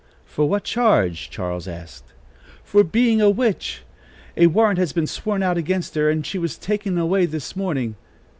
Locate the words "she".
6.25-6.39